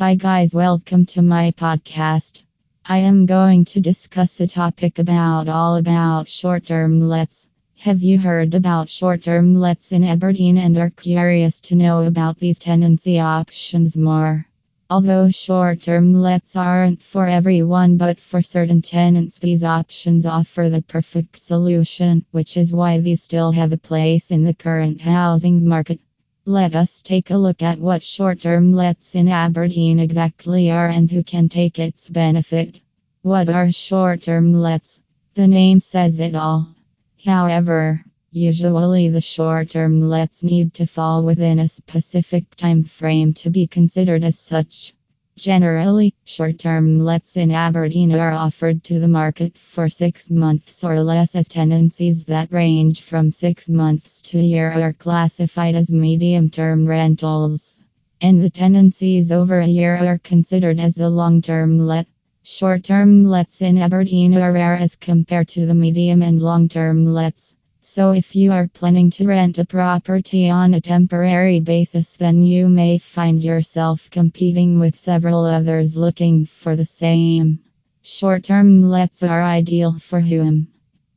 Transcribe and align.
Hi, 0.00 0.14
guys, 0.14 0.54
welcome 0.54 1.04
to 1.12 1.20
my 1.20 1.50
podcast. 1.50 2.44
I 2.86 2.96
am 3.00 3.26
going 3.26 3.66
to 3.66 3.82
discuss 3.82 4.40
a 4.40 4.46
topic 4.46 4.98
about 4.98 5.46
all 5.46 5.76
about 5.76 6.26
short 6.26 6.64
term 6.64 7.02
lets. 7.02 7.50
Have 7.80 8.00
you 8.00 8.18
heard 8.18 8.54
about 8.54 8.88
short 8.88 9.24
term 9.24 9.54
lets 9.54 9.92
in 9.92 10.04
Aberdeen 10.04 10.56
and 10.56 10.78
are 10.78 10.88
curious 10.88 11.60
to 11.68 11.74
know 11.74 12.04
about 12.04 12.38
these 12.38 12.58
tenancy 12.58 13.20
options 13.20 13.94
more? 13.94 14.46
Although 14.88 15.30
short 15.32 15.82
term 15.82 16.14
lets 16.14 16.56
aren't 16.56 17.02
for 17.02 17.26
everyone, 17.26 17.98
but 17.98 18.18
for 18.18 18.40
certain 18.40 18.80
tenants, 18.80 19.38
these 19.38 19.64
options 19.64 20.24
offer 20.24 20.70
the 20.70 20.80
perfect 20.80 21.42
solution, 21.42 22.24
which 22.30 22.56
is 22.56 22.72
why 22.72 23.00
these 23.00 23.22
still 23.22 23.52
have 23.52 23.72
a 23.72 23.76
place 23.76 24.30
in 24.30 24.44
the 24.44 24.54
current 24.54 25.02
housing 25.02 25.68
market. 25.68 26.00
Let 26.50 26.74
us 26.74 27.00
take 27.00 27.30
a 27.30 27.36
look 27.36 27.62
at 27.62 27.78
what 27.78 28.02
short 28.02 28.40
term 28.40 28.72
lets 28.72 29.14
in 29.14 29.28
Aberdeen 29.28 30.00
exactly 30.00 30.68
are 30.68 30.88
and 30.88 31.08
who 31.08 31.22
can 31.22 31.48
take 31.48 31.78
its 31.78 32.10
benefit. 32.10 32.80
What 33.22 33.48
are 33.48 33.70
short 33.70 34.22
term 34.22 34.52
lets? 34.52 35.00
The 35.34 35.46
name 35.46 35.78
says 35.78 36.18
it 36.18 36.34
all. 36.34 36.74
However, 37.24 38.04
Usually, 38.32 39.08
the 39.08 39.20
short 39.20 39.70
term 39.70 40.00
lets 40.02 40.44
need 40.44 40.74
to 40.74 40.86
fall 40.86 41.24
within 41.24 41.58
a 41.58 41.68
specific 41.68 42.56
time 42.56 42.84
frame 42.84 43.32
to 43.34 43.50
be 43.50 43.66
considered 43.66 44.22
as 44.22 44.38
such. 44.38 44.94
Generally, 45.40 46.12
short 46.26 46.58
term 46.58 46.98
lets 47.00 47.38
in 47.38 47.50
Aberdeen 47.50 48.12
are 48.12 48.30
offered 48.30 48.84
to 48.84 49.00
the 49.00 49.08
market 49.08 49.56
for 49.56 49.88
six 49.88 50.30
months 50.30 50.84
or 50.84 51.02
less, 51.02 51.34
as 51.34 51.48
tenancies 51.48 52.26
that 52.26 52.52
range 52.52 53.00
from 53.00 53.32
six 53.32 53.66
months 53.66 54.20
to 54.20 54.38
a 54.38 54.42
year 54.42 54.70
are 54.70 54.92
classified 54.92 55.74
as 55.74 55.94
medium 55.94 56.50
term 56.50 56.86
rentals. 56.86 57.82
And 58.20 58.42
the 58.42 58.50
tenancies 58.50 59.32
over 59.32 59.60
a 59.60 59.66
year 59.66 59.96
are 59.96 60.18
considered 60.18 60.78
as 60.78 60.98
a 60.98 61.08
long 61.08 61.40
term 61.40 61.78
let. 61.78 62.06
Short 62.42 62.84
term 62.84 63.24
lets 63.24 63.62
in 63.62 63.78
Aberdeen 63.78 64.36
are 64.36 64.52
rare 64.52 64.76
as 64.76 64.94
compared 64.94 65.48
to 65.48 65.64
the 65.64 65.74
medium 65.74 66.20
and 66.20 66.42
long 66.42 66.68
term 66.68 67.06
lets. 67.06 67.56
So, 67.82 68.12
if 68.12 68.36
you 68.36 68.52
are 68.52 68.68
planning 68.68 69.08
to 69.12 69.26
rent 69.26 69.56
a 69.56 69.64
property 69.64 70.50
on 70.50 70.74
a 70.74 70.82
temporary 70.82 71.60
basis, 71.60 72.14
then 72.16 72.42
you 72.42 72.68
may 72.68 72.98
find 72.98 73.42
yourself 73.42 74.10
competing 74.10 74.78
with 74.78 74.94
several 74.94 75.46
others 75.46 75.96
looking 75.96 76.44
for 76.44 76.76
the 76.76 76.84
same. 76.84 77.60
Short 78.02 78.44
term 78.44 78.82
lets 78.82 79.22
are 79.22 79.42
ideal 79.42 79.98
for 79.98 80.20
whom? 80.20 80.68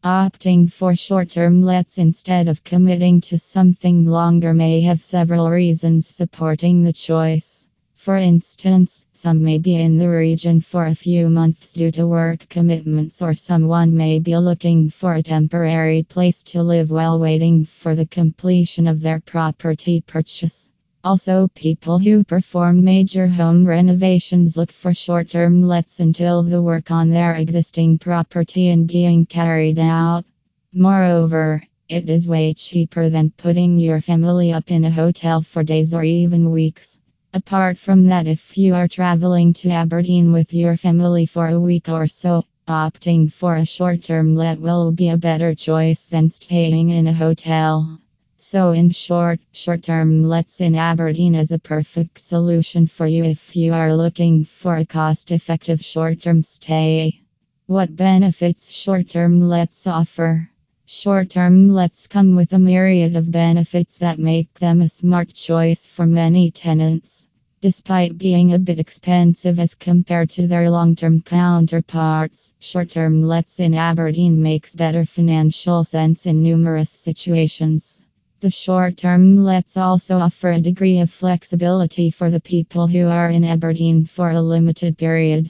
Opting 0.06 0.72
for 0.72 0.96
short 0.96 1.32
term 1.32 1.62
lets 1.62 1.98
instead 1.98 2.48
of 2.48 2.64
committing 2.64 3.20
to 3.22 3.38
something 3.38 4.06
longer 4.06 4.54
may 4.54 4.80
have 4.82 5.04
several 5.04 5.50
reasons 5.50 6.08
supporting 6.08 6.82
the 6.82 6.94
choice. 6.94 7.63
For 8.04 8.18
instance, 8.18 9.06
some 9.14 9.42
may 9.42 9.60
be 9.60 9.76
in 9.76 9.98
the 9.98 10.10
region 10.10 10.60
for 10.60 10.88
a 10.88 10.94
few 10.94 11.30
months 11.30 11.72
due 11.74 11.90
to 11.92 12.06
work 12.06 12.50
commitments, 12.50 13.22
or 13.22 13.34
someone 13.34 13.96
may 13.96 14.20
be 14.20 14.36
looking 14.36 14.90
for 14.90 15.14
a 15.14 15.24
temporary 15.24 16.04
place 16.04 16.44
to 16.52 16.64
live 16.64 16.92
while 16.92 17.18
waiting 17.18 17.64
for 17.64 17.96
the 17.96 18.06
completion 18.06 18.88
of 18.88 19.00
their 19.00 19.22
property 19.22 20.02
purchase. 20.02 20.70
Also, 21.02 21.48
people 21.56 21.98
who 21.98 22.26
perform 22.26 22.84
major 22.84 23.26
home 23.26 23.66
renovations 23.66 24.58
look 24.58 24.74
for 24.74 24.94
short 24.94 25.30
term 25.30 25.64
lets 25.64 26.02
until 26.02 26.44
the 26.44 26.62
work 26.62 26.92
on 26.92 27.10
their 27.10 27.36
existing 27.36 28.00
property 28.00 28.68
is 28.70 28.86
being 28.86 29.26
carried 29.26 29.80
out. 29.80 30.26
Moreover, 30.74 31.64
it 31.88 32.10
is 32.10 32.28
way 32.28 32.54
cheaper 32.54 33.08
than 33.08 33.32
putting 33.32 33.78
your 33.78 34.02
family 34.02 34.52
up 34.52 34.70
in 34.72 34.84
a 34.84 34.92
hotel 34.92 35.42
for 35.42 35.64
days 35.64 35.94
or 35.94 36.04
even 36.04 36.52
weeks. 36.52 37.00
Apart 37.36 37.80
from 37.80 38.06
that, 38.06 38.28
if 38.28 38.60
you 38.60 38.76
are 38.76 38.88
traveling 38.88 39.54
to 39.54 39.70
Aberdeen 39.70 40.32
with 40.32 40.54
your 40.54 40.78
family 40.78 41.26
for 41.26 41.48
a 41.48 41.60
week 41.60 41.90
or 41.90 42.06
so, 42.06 42.46
opting 42.68 43.32
for 43.32 43.56
a 43.56 43.66
short 43.66 44.04
term 44.04 44.36
let 44.36 44.62
will 44.62 44.92
be 44.92 45.10
a 45.10 45.18
better 45.18 45.56
choice 45.56 46.10
than 46.10 46.30
staying 46.30 46.92
in 46.92 47.08
a 47.08 47.14
hotel. 47.14 48.00
So, 48.38 48.72
in 48.72 48.92
short, 48.92 49.40
short 49.52 49.82
term 49.82 50.24
lets 50.24 50.62
in 50.62 50.76
Aberdeen 50.76 51.34
is 51.34 51.52
a 51.52 51.58
perfect 51.58 52.24
solution 52.24 52.86
for 52.86 53.08
you 53.08 53.24
if 53.24 53.56
you 53.56 53.74
are 53.74 53.96
looking 53.96 54.44
for 54.44 54.78
a 54.78 54.86
cost 54.86 55.32
effective 55.32 55.84
short 55.84 56.22
term 56.22 56.44
stay. 56.44 57.22
What 57.66 57.96
benefits 57.96 58.70
short 58.72 59.10
term 59.10 59.42
lets 59.42 59.88
offer? 59.88 60.52
Short 60.96 61.32
term 61.32 61.70
lets 61.70 62.06
come 62.06 62.36
with 62.36 62.54
a 62.54 62.60
myriad 62.60 63.16
of 63.16 63.32
benefits 63.32 63.98
that 63.98 64.20
make 64.20 64.54
them 64.60 64.80
a 64.80 64.88
smart 64.88 65.34
choice 65.34 65.88
for 65.88 66.06
many 66.06 66.52
tenants. 66.52 67.28
Despite 67.62 68.20
being 68.20 68.54
a 68.54 68.60
bit 68.60 68.78
expensive 68.78 69.58
as 69.58 69.74
compared 69.74 70.30
to 70.30 70.46
their 70.46 70.70
long 70.70 70.96
term 70.96 71.22
counterparts, 71.22 72.54
short 72.60 72.92
term 72.92 73.24
lets 73.24 73.60
in 73.60 73.74
Aberdeen 73.74 74.40
makes 74.40 74.76
better 74.76 75.04
financial 75.04 75.84
sense 75.84 76.28
in 76.28 76.44
numerous 76.44 76.92
situations. 76.92 78.04
The 78.42 78.52
short 78.52 78.96
term 78.96 79.38
lets 79.38 79.78
also 79.78 80.20
offer 80.20 80.52
a 80.52 80.62
degree 80.62 81.00
of 81.00 81.10
flexibility 81.10 82.12
for 82.12 82.30
the 82.30 82.40
people 82.40 82.86
who 82.86 83.08
are 83.08 83.32
in 83.32 83.44
Aberdeen 83.44 84.06
for 84.06 84.30
a 84.30 84.44
limited 84.44 85.00
period. 85.00 85.50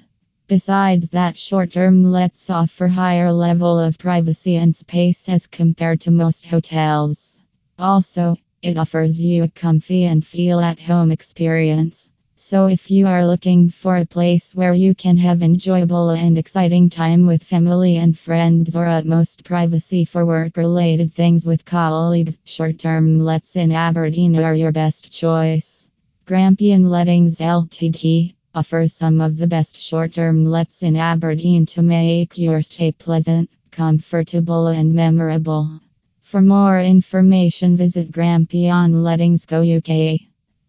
Besides 0.54 1.10
that, 1.10 1.36
short 1.36 1.72
term 1.72 2.04
lets 2.04 2.52
offer 2.52 2.88
higher 2.88 3.32
level 3.32 3.80
of 3.80 3.98
privacy 3.98 4.56
and 4.58 4.76
space 4.76 5.28
as 5.28 5.48
compared 5.48 6.02
to 6.02 6.12
most 6.12 6.46
hotels. 6.46 7.40
Also, 7.80 8.38
it 8.62 8.78
offers 8.78 9.20
you 9.20 9.42
a 9.46 9.48
comfy 9.48 10.04
and 10.04 10.24
feel 10.24 10.60
at 10.60 10.80
home 10.80 11.12
experience. 11.12 12.12
So, 12.36 12.68
if 12.68 12.92
you 12.92 13.08
are 13.08 13.26
looking 13.26 13.72
for 13.72 13.98
a 13.98 14.06
place 14.06 14.54
where 14.54 14.76
you 14.76 14.94
can 14.94 15.18
have 15.18 15.42
enjoyable 15.42 16.12
and 16.12 16.38
exciting 16.38 16.92
time 16.92 17.26
with 17.26 17.42
family 17.42 17.98
and 17.98 18.16
friends, 18.16 18.76
or 18.76 18.86
utmost 18.86 19.44
privacy 19.44 20.06
for 20.06 20.24
work 20.24 20.56
related 20.56 21.12
things 21.12 21.48
with 21.48 21.66
colleagues, 21.66 22.38
short 22.44 22.78
term 22.78 23.20
lets 23.20 23.56
in 23.56 23.72
Aberdeen 23.72 24.38
are 24.38 24.54
your 24.54 24.72
best 24.72 25.12
choice. 25.12 25.88
Grampian 26.28 26.88
Lettings 26.88 27.40
Ltd 27.40 28.36
offers 28.56 28.94
some 28.94 29.20
of 29.22 29.38
the 29.38 29.48
best 29.48 29.80
short 29.80 30.14
term 30.14 30.46
lets 30.46 30.84
in 30.84 30.96
Aberdeen 30.96 31.66
to 31.66 31.82
make 31.82 32.38
your 32.38 32.62
stay 32.62 32.92
pleasant, 32.92 33.50
comfortable, 33.72 34.68
and 34.68 34.94
memorable. 34.94 35.80
For 36.22 36.42
more 36.42 36.80
information, 36.80 37.78
visit 37.78 38.12
Grampian 38.12 39.04
Lettings 39.04 39.46
Co 39.46 39.62
UK. 39.62 40.20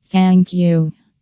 Thank 0.06 0.52
you. 0.52 0.92